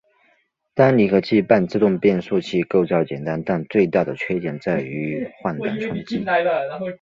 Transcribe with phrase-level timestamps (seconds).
[0.73, 6.25] 单离合器半自动变速器构造简单但最大的缺点在于换挡冲击。